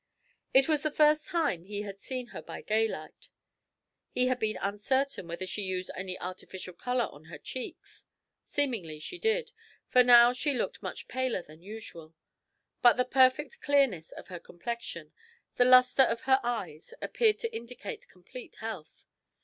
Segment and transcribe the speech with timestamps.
[0.51, 3.29] It was the first time he had seen her by daylight.
[4.09, 8.07] He had been uncertain whether she used any artificial colour on her cheeks;
[8.41, 9.51] seemingly she did,
[9.89, 12.15] for now she looked much paler than usual.
[12.81, 15.13] But the perfect clearness of her complexion,
[15.57, 19.05] the lustre of her eyes, appeared to indicate complete health.